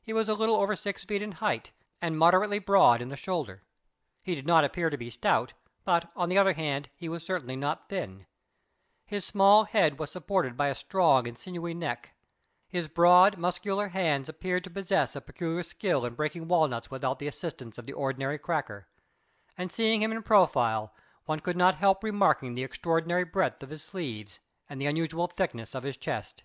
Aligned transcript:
He 0.00 0.14
was 0.14 0.30
a 0.30 0.34
little 0.34 0.56
over 0.56 0.74
six 0.74 1.04
feet 1.04 1.20
in 1.20 1.32
height, 1.32 1.72
and 2.00 2.16
moderately 2.16 2.58
broad 2.58 3.02
in 3.02 3.08
the 3.08 3.16
shoulder; 3.18 3.64
he 4.22 4.34
did 4.34 4.46
not 4.46 4.64
appear 4.64 4.88
to 4.88 4.96
be 4.96 5.10
stout, 5.10 5.52
but, 5.84 6.10
on 6.16 6.30
the 6.30 6.38
other 6.38 6.54
hand, 6.54 6.88
he 6.96 7.06
was 7.06 7.22
certainly 7.22 7.54
not 7.54 7.90
thin; 7.90 8.24
his 9.04 9.26
small 9.26 9.64
head, 9.64 9.98
was 9.98 10.10
supported 10.10 10.56
by 10.56 10.68
a 10.68 10.74
strong 10.74 11.28
and 11.28 11.36
sinewy 11.36 11.74
neck; 11.74 12.14
his 12.66 12.88
broad, 12.88 13.36
muscular 13.36 13.88
hands 13.88 14.26
appeared 14.26 14.64
to 14.64 14.70
possess 14.70 15.14
a 15.14 15.20
peculiar 15.20 15.62
skill 15.62 16.06
in 16.06 16.14
breaking 16.14 16.48
walnuts 16.48 16.90
without 16.90 17.18
the 17.18 17.28
assistance 17.28 17.76
of 17.76 17.84
the 17.84 17.92
ordinary 17.92 18.38
cracker, 18.38 18.88
and 19.58 19.70
seeing 19.70 20.00
him 20.00 20.12
in 20.12 20.22
profile, 20.22 20.94
one 21.26 21.40
could 21.40 21.58
not 21.58 21.74
help 21.74 22.02
remarking 22.02 22.54
the 22.54 22.64
extraordinary 22.64 23.24
breadth 23.26 23.62
of 23.62 23.68
his 23.68 23.82
sleeves, 23.82 24.38
and 24.66 24.80
the 24.80 24.86
unusual 24.86 25.26
thickness 25.26 25.74
of 25.74 25.82
his 25.82 25.98
chest. 25.98 26.44